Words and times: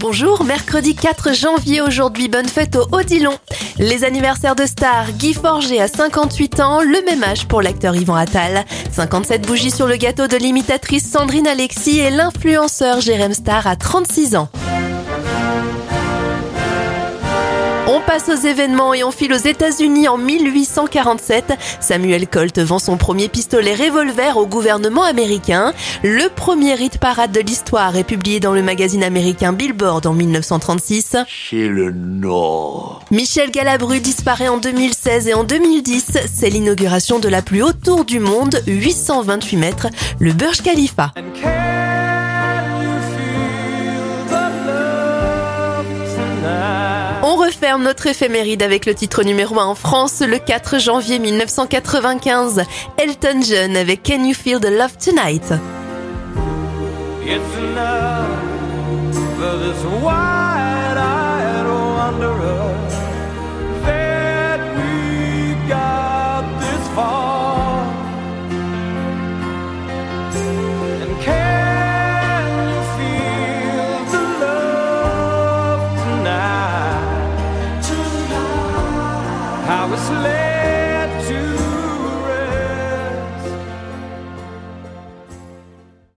Bonjour, 0.00 0.44
mercredi 0.44 0.94
4 0.94 1.34
janvier 1.34 1.82
aujourd'hui, 1.82 2.28
bonne 2.28 2.48
fête 2.48 2.74
au 2.74 2.86
Odilon. 2.90 3.36
Les 3.78 4.02
anniversaires 4.02 4.56
de 4.56 4.64
stars, 4.64 5.12
Guy 5.12 5.34
Forger 5.34 5.78
à 5.78 5.88
58 5.88 6.58
ans, 6.60 6.80
le 6.80 7.04
même 7.04 7.22
âge 7.22 7.46
pour 7.46 7.60
l'acteur 7.60 7.94
Yvan 7.94 8.14
Attal. 8.14 8.64
57 8.92 9.46
bougies 9.46 9.70
sur 9.70 9.86
le 9.86 9.96
gâteau 9.96 10.26
de 10.26 10.38
l'imitatrice 10.38 11.06
Sandrine 11.06 11.46
Alexis 11.46 11.98
et 11.98 12.08
l'influenceur 12.08 13.02
Jérém 13.02 13.34
Star 13.34 13.66
à 13.66 13.76
36 13.76 14.36
ans. 14.36 14.48
On 18.00 18.06
passe 18.06 18.30
aux 18.30 18.46
événements 18.46 18.94
et 18.94 19.04
on 19.04 19.10
file 19.10 19.32
aux 19.34 19.36
États-Unis 19.36 20.08
en 20.08 20.16
1847. 20.16 21.52
Samuel 21.80 22.28
Colt 22.28 22.58
vend 22.58 22.78
son 22.78 22.96
premier 22.96 23.28
pistolet 23.28 23.74
revolver 23.74 24.38
au 24.38 24.46
gouvernement 24.46 25.02
américain. 25.02 25.74
Le 26.02 26.28
premier 26.34 26.80
hit 26.82 26.98
parade 26.98 27.30
de 27.30 27.40
l'histoire 27.40 27.96
est 27.96 28.04
publié 28.04 28.40
dans 28.40 28.54
le 28.54 28.62
magazine 28.62 29.04
américain 29.04 29.52
Billboard 29.52 30.06
en 30.06 30.14
1936. 30.14 31.16
Chez 31.28 31.68
le 31.68 31.90
Nord. 31.92 33.02
Michel 33.10 33.50
Galabru 33.50 34.00
disparaît 34.00 34.48
en 34.48 34.56
2016 34.56 35.28
et 35.28 35.34
en 35.34 35.44
2010. 35.44 36.18
C'est 36.32 36.48
l'inauguration 36.48 37.18
de 37.18 37.28
la 37.28 37.42
plus 37.42 37.62
haute 37.62 37.82
tour 37.82 38.06
du 38.06 38.18
monde, 38.18 38.62
828 38.66 39.56
mètres, 39.58 39.88
le 40.18 40.32
Burj 40.32 40.62
Khalifa. 40.62 41.12
Referme 47.50 47.82
notre 47.82 48.06
éphéméride 48.06 48.62
avec 48.62 48.86
le 48.86 48.94
titre 48.94 49.24
numéro 49.24 49.58
1 49.58 49.64
en 49.64 49.74
France 49.74 50.20
le 50.20 50.38
4 50.38 50.78
janvier 50.78 51.18
1995. 51.18 52.62
Elton 52.96 53.40
John 53.42 53.76
avec 53.76 54.04
Can 54.04 54.24
You 54.24 54.34
Feel 54.34 54.60
the 54.60 54.70
Love 54.70 54.96
Tonight? 54.96 55.52